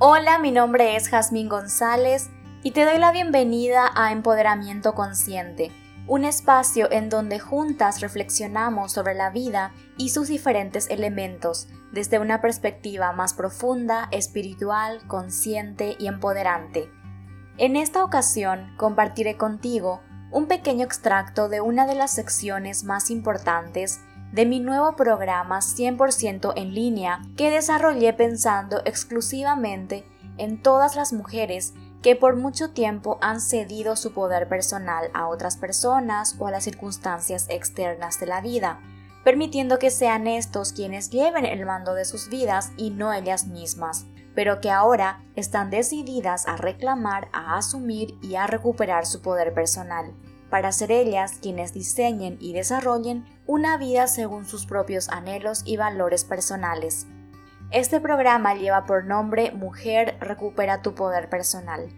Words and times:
Hola, 0.00 0.40
mi 0.40 0.50
nombre 0.50 0.96
es 0.96 1.08
Jazmín 1.08 1.48
González 1.48 2.28
y 2.64 2.72
te 2.72 2.84
doy 2.84 2.98
la 2.98 3.12
bienvenida 3.12 3.92
a 3.94 4.10
Empoderamiento 4.10 4.92
Consciente, 4.92 5.70
un 6.08 6.24
espacio 6.24 6.90
en 6.90 7.08
donde 7.08 7.38
juntas 7.38 8.00
reflexionamos 8.00 8.90
sobre 8.90 9.14
la 9.14 9.30
vida 9.30 9.72
y 9.96 10.08
sus 10.08 10.26
diferentes 10.26 10.90
elementos 10.90 11.68
desde 11.92 12.18
una 12.18 12.40
perspectiva 12.40 13.12
más 13.12 13.34
profunda, 13.34 14.08
espiritual, 14.10 15.00
consciente 15.06 15.94
y 16.00 16.08
empoderante. 16.08 16.90
En 17.56 17.76
esta 17.76 18.02
ocasión 18.02 18.74
compartiré 18.76 19.36
contigo 19.36 20.00
un 20.32 20.48
pequeño 20.48 20.84
extracto 20.84 21.48
de 21.48 21.60
una 21.60 21.86
de 21.86 21.94
las 21.94 22.12
secciones 22.12 22.82
más 22.82 23.10
importantes 23.10 24.00
de 24.34 24.46
mi 24.46 24.58
nuevo 24.58 24.96
programa 24.96 25.60
100% 25.60 26.54
en 26.56 26.74
línea 26.74 27.22
que 27.36 27.52
desarrollé 27.52 28.12
pensando 28.14 28.82
exclusivamente 28.84 30.04
en 30.38 30.60
todas 30.60 30.96
las 30.96 31.12
mujeres 31.12 31.72
que 32.02 32.16
por 32.16 32.34
mucho 32.34 32.70
tiempo 32.70 33.16
han 33.20 33.40
cedido 33.40 33.94
su 33.94 34.12
poder 34.12 34.48
personal 34.48 35.08
a 35.14 35.28
otras 35.28 35.56
personas 35.56 36.34
o 36.40 36.48
a 36.48 36.50
las 36.50 36.64
circunstancias 36.64 37.46
externas 37.48 38.18
de 38.18 38.26
la 38.26 38.40
vida, 38.40 38.80
permitiendo 39.22 39.78
que 39.78 39.92
sean 39.92 40.26
estos 40.26 40.72
quienes 40.72 41.10
lleven 41.10 41.44
el 41.44 41.64
mando 41.64 41.94
de 41.94 42.04
sus 42.04 42.28
vidas 42.28 42.72
y 42.76 42.90
no 42.90 43.12
ellas 43.12 43.46
mismas, 43.46 44.04
pero 44.34 44.60
que 44.60 44.72
ahora 44.72 45.22
están 45.36 45.70
decididas 45.70 46.48
a 46.48 46.56
reclamar, 46.56 47.28
a 47.32 47.56
asumir 47.56 48.18
y 48.20 48.34
a 48.34 48.48
recuperar 48.48 49.06
su 49.06 49.22
poder 49.22 49.54
personal 49.54 50.12
para 50.54 50.70
ser 50.70 50.92
ellas 50.92 51.38
quienes 51.42 51.72
diseñen 51.72 52.36
y 52.38 52.52
desarrollen 52.52 53.24
una 53.44 53.76
vida 53.76 54.06
según 54.06 54.44
sus 54.44 54.66
propios 54.66 55.08
anhelos 55.08 55.62
y 55.64 55.76
valores 55.76 56.22
personales. 56.24 57.08
Este 57.72 58.00
programa 58.00 58.54
lleva 58.54 58.84
por 58.86 59.04
nombre 59.04 59.50
Mujer 59.50 60.16
Recupera 60.20 60.80
tu 60.80 60.94
Poder 60.94 61.28
Personal. 61.28 61.88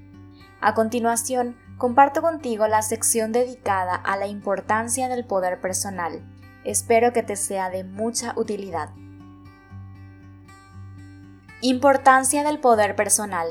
A 0.62 0.72
continuación, 0.72 1.58
comparto 1.76 2.22
contigo 2.22 2.66
la 2.66 2.80
sección 2.80 3.30
dedicada 3.30 3.94
a 3.94 4.16
la 4.16 4.26
importancia 4.26 5.10
del 5.10 5.26
poder 5.26 5.60
personal. 5.60 6.22
Espero 6.64 7.12
que 7.12 7.22
te 7.22 7.36
sea 7.36 7.68
de 7.68 7.84
mucha 7.84 8.32
utilidad. 8.36 8.88
Importancia 11.60 12.42
del 12.42 12.58
poder 12.58 12.96
personal. 12.96 13.48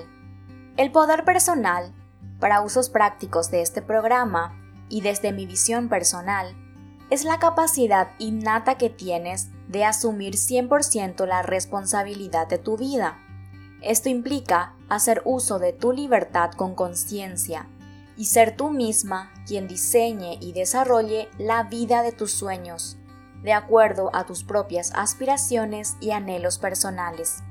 El 0.77 0.91
poder 0.91 1.25
personal, 1.25 1.93
para 2.39 2.61
usos 2.61 2.89
prácticos 2.89 3.51
de 3.51 3.61
este 3.61 3.83
programa, 3.83 4.64
y 4.89 5.01
desde 5.01 5.31
mi 5.31 5.45
visión 5.45 5.89
personal, 5.89 6.55
es 7.09 7.23
la 7.23 7.39
capacidad 7.39 8.11
innata 8.17 8.77
que 8.77 8.89
tienes 8.89 9.49
de 9.67 9.85
asumir 9.85 10.35
100% 10.35 11.25
la 11.25 11.41
responsabilidad 11.41 12.47
de 12.47 12.57
tu 12.57 12.77
vida. 12.77 13.19
Esto 13.81 14.09
implica 14.09 14.75
hacer 14.89 15.21
uso 15.25 15.59
de 15.59 15.73
tu 15.73 15.91
libertad 15.91 16.51
con 16.51 16.73
conciencia 16.73 17.67
y 18.17 18.25
ser 18.25 18.55
tú 18.55 18.69
misma 18.69 19.31
quien 19.45 19.67
diseñe 19.67 20.37
y 20.39 20.53
desarrolle 20.53 21.29
la 21.37 21.63
vida 21.63 22.01
de 22.01 22.11
tus 22.11 22.31
sueños, 22.31 22.97
de 23.43 23.53
acuerdo 23.53 24.09
a 24.13 24.25
tus 24.25 24.43
propias 24.43 24.91
aspiraciones 24.95 25.97
y 25.99 26.11
anhelos 26.11 26.57
personales. 26.57 27.43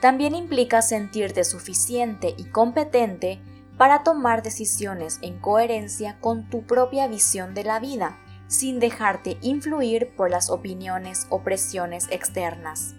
También 0.00 0.34
implica 0.34 0.80
sentirte 0.80 1.44
suficiente 1.44 2.34
y 2.36 2.44
competente 2.44 3.40
para 3.78 4.02
tomar 4.02 4.42
decisiones 4.42 5.20
en 5.22 5.38
coherencia 5.38 6.18
con 6.20 6.50
tu 6.50 6.66
propia 6.66 7.06
visión 7.06 7.54
de 7.54 7.64
la 7.64 7.80
vida, 7.80 8.18
sin 8.48 8.80
dejarte 8.80 9.38
influir 9.40 10.14
por 10.16 10.30
las 10.30 10.50
opiniones 10.50 11.26
o 11.30 11.42
presiones 11.42 12.08
externas. 12.10 12.94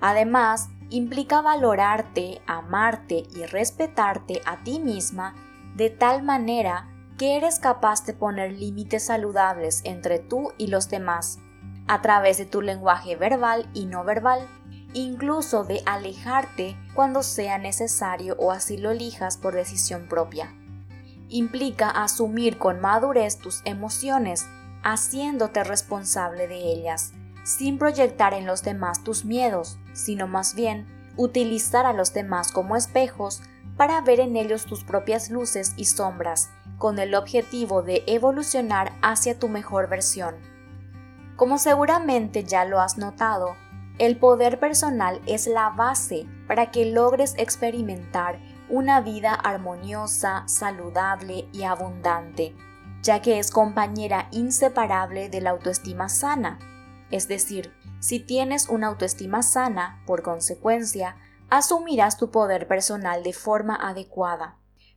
Además, 0.00 0.68
implica 0.90 1.40
valorarte, 1.40 2.42
amarte 2.46 3.24
y 3.34 3.46
respetarte 3.46 4.42
a 4.44 4.62
ti 4.64 4.80
misma 4.80 5.34
de 5.76 5.88
tal 5.88 6.22
manera 6.22 6.88
que 7.16 7.36
eres 7.36 7.60
capaz 7.60 8.04
de 8.04 8.14
poner 8.14 8.52
límites 8.52 9.06
saludables 9.06 9.82
entre 9.84 10.18
tú 10.18 10.52
y 10.58 10.66
los 10.66 10.88
demás, 10.88 11.38
a 11.86 12.02
través 12.02 12.38
de 12.38 12.46
tu 12.46 12.60
lenguaje 12.62 13.14
verbal 13.16 13.70
y 13.72 13.86
no 13.86 14.02
verbal, 14.02 14.48
incluso 14.94 15.64
de 15.64 15.82
alejarte 15.86 16.76
cuando 16.94 17.22
sea 17.22 17.58
necesario 17.58 18.36
o 18.38 18.52
así 18.52 18.76
lo 18.76 18.90
elijas 18.90 19.36
por 19.36 19.54
decisión 19.54 20.06
propia. 20.08 20.54
Implica 21.28 21.88
asumir 21.88 22.58
con 22.58 22.80
madurez 22.80 23.38
tus 23.38 23.62
emociones, 23.64 24.46
haciéndote 24.82 25.64
responsable 25.64 26.46
de 26.48 26.72
ellas, 26.72 27.12
sin 27.44 27.78
proyectar 27.78 28.34
en 28.34 28.46
los 28.46 28.62
demás 28.62 29.02
tus 29.02 29.24
miedos, 29.24 29.78
sino 29.92 30.28
más 30.28 30.54
bien 30.54 30.86
utilizar 31.16 31.86
a 31.86 31.92
los 31.92 32.12
demás 32.12 32.52
como 32.52 32.76
espejos 32.76 33.42
para 33.76 34.00
ver 34.00 34.20
en 34.20 34.36
ellos 34.36 34.66
tus 34.66 34.84
propias 34.84 35.30
luces 35.30 35.72
y 35.76 35.86
sombras, 35.86 36.50
con 36.78 36.98
el 36.98 37.14
objetivo 37.14 37.82
de 37.82 38.02
evolucionar 38.06 38.92
hacia 39.02 39.38
tu 39.38 39.48
mejor 39.48 39.88
versión. 39.88 40.34
Como 41.36 41.58
seguramente 41.58 42.44
ya 42.44 42.64
lo 42.64 42.80
has 42.80 42.98
notado, 42.98 43.56
el 43.98 44.16
poder 44.16 44.58
personal 44.58 45.20
es 45.26 45.46
la 45.46 45.70
base 45.70 46.26
para 46.46 46.70
que 46.70 46.86
logres 46.86 47.34
experimentar 47.36 48.40
una 48.68 49.00
vida 49.00 49.34
armoniosa, 49.34 50.44
saludable 50.46 51.46
y 51.52 51.64
abundante, 51.64 52.56
ya 53.02 53.20
que 53.20 53.38
es 53.38 53.50
compañera 53.50 54.28
inseparable 54.32 55.28
de 55.28 55.40
la 55.40 55.50
autoestima 55.50 56.08
sana. 56.08 56.58
Es 57.10 57.28
decir, 57.28 57.72
si 58.00 58.18
tienes 58.18 58.68
una 58.68 58.88
autoestima 58.88 59.42
sana, 59.42 60.02
por 60.06 60.22
consecuencia, 60.22 61.16
asumirás 61.50 62.16
tu 62.16 62.30
poder 62.30 62.66
personal 62.66 63.22
de 63.22 63.34
forma 63.34 63.76
adecuada. 63.76 64.56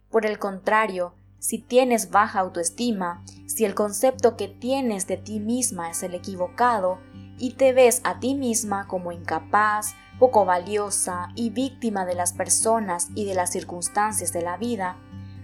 Por 0.09 0.25
el 0.25 0.39
contrario, 0.39 1.13
si 1.37 1.59
tienes 1.59 2.09
baja 2.09 2.39
autoestima, 2.39 3.23
si 3.45 3.65
el 3.65 3.75
concepto 3.75 4.37
que 4.37 4.47
tienes 4.47 5.05
de 5.05 5.17
ti 5.17 5.39
misma 5.39 5.91
es 5.91 6.01
el 6.01 6.15
equivocado, 6.15 6.99
y 7.37 7.53
te 7.53 7.73
ves 7.73 8.01
a 8.03 8.19
ti 8.19 8.35
misma 8.35 8.87
como 8.87 9.11
incapaz, 9.11 9.95
poco 10.19 10.45
valiosa 10.45 11.29
y 11.35 11.49
víctima 11.49 12.05
de 12.05 12.15
las 12.15 12.33
personas 12.33 13.09
y 13.15 13.25
de 13.25 13.35
las 13.35 13.51
circunstancias 13.51 14.31
de 14.31 14.41
la 14.41 14.57
vida, 14.57 14.97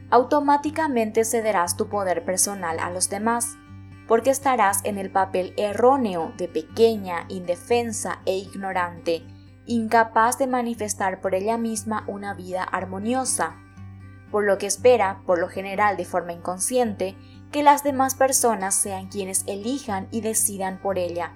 automáticamente 0.10 1.26
cederás 1.26 1.78
tu 1.78 1.88
poder 1.88 2.24
personal 2.24 2.80
a 2.80 2.90
los 2.90 3.10
demás, 3.10 3.58
porque 4.08 4.30
estarás 4.30 4.82
en 4.84 4.98
el 4.98 5.12
papel 5.12 5.54
erróneo 5.58 6.34
de 6.38 6.48
pequeña, 6.48 7.26
indefensa 7.30 8.22
e 8.26 8.38
ignorante, 8.38 9.24
incapaz 9.66 10.38
de 10.38 10.48
manifestar 10.48 11.22
por 11.22 11.36
ella 11.36 11.58
misma 11.58 12.04
una 12.08 12.34
vida 12.34 12.64
armoniosa, 12.64 13.58
por 14.32 14.46
lo 14.46 14.58
que 14.58 14.68
espera, 14.68 15.22
por 15.26 15.40
lo 15.40 15.50
general 15.50 15.98
de 15.98 16.06
forma 16.06 16.34
inconsciente, 16.34 17.18
que 17.52 17.64
las 17.64 17.84
demás 17.84 18.16
personas 18.16 18.76
sean 18.76 19.08
quienes 19.08 19.44
elijan 19.46 20.08
y 20.12 20.22
decidan 20.22 20.80
por 20.82 20.98
ella 20.98 21.34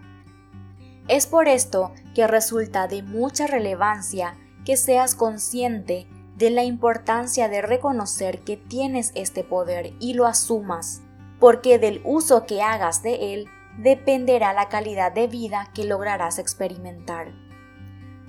es 1.07 1.27
por 1.27 1.47
esto 1.47 1.91
que 2.13 2.27
resulta 2.27 2.87
de 2.87 3.03
mucha 3.03 3.47
relevancia 3.47 4.35
que 4.65 4.77
seas 4.77 5.15
consciente 5.15 6.07
de 6.35 6.49
la 6.49 6.63
importancia 6.63 7.47
de 7.47 7.61
reconocer 7.61 8.43
que 8.43 8.57
tienes 8.57 9.11
este 9.15 9.43
poder 9.43 9.93
y 9.99 10.15
lo 10.15 10.25
asumas, 10.25 11.01
porque 11.39 11.79
del 11.79 12.01
uso 12.03 12.45
que 12.45 12.61
hagas 12.61 13.03
de 13.03 13.33
él 13.33 13.47
dependerá 13.77 14.53
la 14.53 14.67
calidad 14.67 15.11
de 15.11 15.27
vida 15.27 15.69
que 15.73 15.85
lograrás 15.85 16.39
experimentar. 16.39 17.33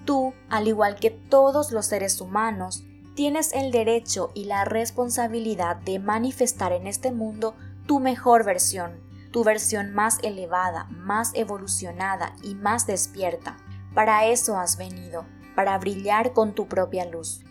Tú, 0.04 0.34
al 0.48 0.68
igual 0.68 0.96
que 0.96 1.10
todos 1.10 1.72
los 1.72 1.86
seres 1.86 2.20
humanos, 2.20 2.84
tienes 3.14 3.52
el 3.54 3.72
derecho 3.72 4.30
y 4.34 4.44
la 4.44 4.64
responsabilidad 4.64 5.76
de 5.76 5.98
manifestar 5.98 6.72
en 6.72 6.86
este 6.86 7.10
mundo 7.10 7.54
tu 7.86 7.98
mejor 7.98 8.44
versión, 8.44 9.00
tu 9.30 9.44
versión 9.44 9.94
más 9.94 10.18
elevada, 10.22 10.86
más 10.90 11.32
evolucionada 11.34 12.34
y 12.42 12.54
más 12.54 12.86
despierta. 12.86 13.56
Para 13.94 14.26
eso 14.26 14.58
has 14.58 14.76
venido, 14.76 15.26
para 15.54 15.78
brillar 15.78 16.32
con 16.32 16.54
tu 16.54 16.68
propia 16.68 17.04
luz. 17.06 17.44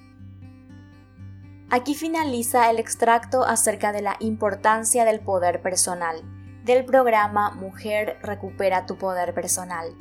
Aquí 1.70 1.96
finaliza 1.96 2.70
el 2.70 2.78
extracto 2.78 3.44
acerca 3.44 3.92
de 3.92 4.02
la 4.02 4.18
importancia 4.20 5.04
del 5.04 5.20
poder 5.20 5.62
personal, 5.62 6.22
del 6.64 6.86
programa 6.86 7.52
Mujer 7.52 8.20
Recupera 8.22 8.86
tu 8.86 8.98
Poder 8.98 9.34
Personal. 9.34 9.96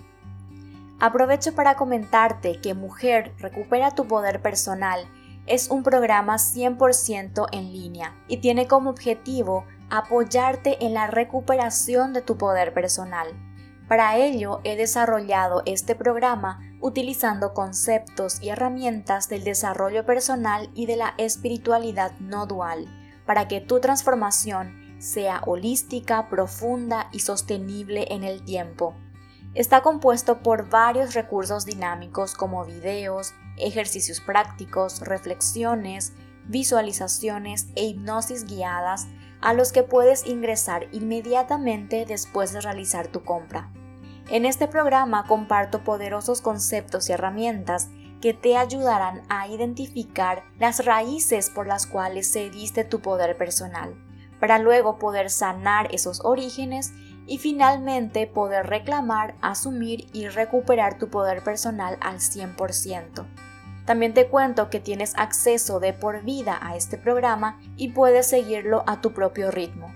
Aprovecho 1.01 1.55
para 1.55 1.75
comentarte 1.75 2.61
que 2.61 2.75
Mujer 2.75 3.35
Recupera 3.39 3.91
tu 3.91 4.07
Poder 4.07 4.41
Personal 4.43 5.09
es 5.47 5.69
un 5.71 5.83
programa 5.83 6.37
100% 6.37 7.49
en 7.53 7.73
línea 7.73 8.15
y 8.29 8.39
tiene 8.39 8.67
como 8.67 8.91
objetivo 8.91 9.65
apoyarte 9.91 10.85
en 10.85 10.95
la 10.95 11.07
recuperación 11.07 12.13
de 12.13 12.23
tu 12.23 12.37
poder 12.37 12.73
personal. 12.75 13.29
Para 13.89 14.17
ello 14.17 14.61
he 14.65 14.77
desarrollado 14.77 15.63
este 15.67 15.95
programa 15.95 16.61
utilizando 16.81 17.53
conceptos 17.53 18.41
y 18.43 18.49
herramientas 18.49 19.29
del 19.29 19.45
desarrollo 19.45 20.07
personal 20.07 20.71
y 20.75 20.87
de 20.87 20.97
la 20.97 21.15
espiritualidad 21.19 22.13
no 22.19 22.47
dual, 22.47 22.87
para 23.27 23.47
que 23.49 23.61
tu 23.61 23.81
transformación 23.81 24.97
sea 24.99 25.43
holística, 25.47 26.29
profunda 26.29 27.09
y 27.13 27.21
sostenible 27.21 28.07
en 28.11 28.25
el 28.25 28.45
tiempo. 28.45 28.95
Está 29.55 29.83
compuesto 29.83 30.43
por 30.43 30.69
varios 30.69 31.15
recursos 31.15 31.65
dinámicos 31.65 32.35
como 32.35 32.65
videos, 32.65 33.35
ejercicios 33.57 34.21
prácticos, 34.21 35.01
reflexiones, 35.01 36.13
visualizaciones 36.47 37.69
e 37.77 37.85
hipnosis 37.85 38.47
guiadas 38.47 39.07
a 39.45 39.53
los 39.53 39.73
que 39.73 39.83
puedes 39.83 40.27
ingresar 40.27 40.89
inmediatamente 40.91 42.07
después 42.07 42.55
de 42.55 42.63
realizar 42.63 43.09
tu 43.09 43.23
compra. 43.23 43.71
En 44.31 44.47
este 44.47 44.67
programa 44.69 45.27
comparto 45.27 45.85
poderosos 45.85 46.41
conceptos 46.41 47.11
y 47.11 47.13
herramientas 47.13 47.91
que 48.23 48.33
te 48.33 48.57
ayudarán 48.57 49.21
a 49.29 49.47
identificar 49.47 50.45
las 50.59 50.87
raíces 50.87 51.51
por 51.51 51.67
las 51.67 51.87
cuales 51.87 52.27
se 52.33 52.49
diste 52.49 52.85
tu 52.85 53.01
poder 53.01 53.37
personal, 53.37 53.95
para 54.41 54.59
luego 54.59 54.99
poder 54.99 55.29
sanar 55.29 55.95
esos 55.95 56.25
orígenes 56.25 56.95
y 57.27 57.37
finalmente 57.37 58.27
poder 58.27 58.67
reclamar, 58.67 59.35
asumir 59.43 60.07
y 60.15 60.27
recuperar 60.29 60.97
tu 60.97 61.11
poder 61.11 61.45
personal 61.45 61.99
al 62.01 62.17
100%. 62.17 63.27
También 63.85 64.15
te 64.15 64.29
cuento 64.29 64.71
que 64.71 64.81
tienes 64.81 65.15
acceso 65.17 65.81
de 65.81 65.93
por 65.93 66.23
vida 66.23 66.59
a 66.63 66.77
este 66.77 66.97
programa 66.97 67.61
y 67.77 67.93
puedes 67.93 68.27
seguirlo 68.27 68.83
a 68.87 69.01
tu 69.01 69.13
propio 69.13 69.51
ritmo. 69.51 69.95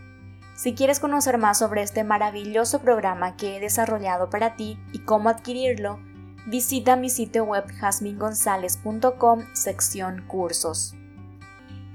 Si 0.54 0.74
quieres 0.74 0.98
conocer 1.00 1.38
más 1.38 1.58
sobre 1.58 1.82
este 1.82 2.04
maravilloso 2.04 2.80
programa 2.80 3.36
que 3.36 3.56
he 3.56 3.60
desarrollado 3.60 4.28
para 4.28 4.56
ti 4.56 4.78
y 4.92 4.98
cómo 5.00 5.28
adquirirlo, 5.28 6.00
visita 6.46 6.96
mi 6.96 7.10
sitio 7.10 7.44
web 7.44 7.64
jasmingonzalez.com 7.78 9.44
sección 9.52 10.24
cursos. 10.26 10.94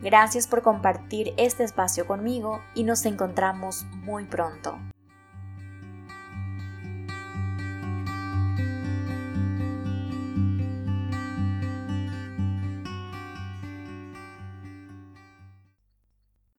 Gracias 0.01 0.47
por 0.47 0.61
compartir 0.61 1.33
este 1.37 1.63
espacio 1.63 2.07
conmigo 2.07 2.61
y 2.73 2.83
nos 2.83 3.05
encontramos 3.05 3.85
muy 4.03 4.25
pronto. 4.25 4.77